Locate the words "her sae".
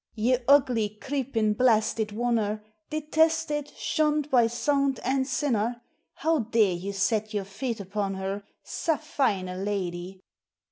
8.15-8.97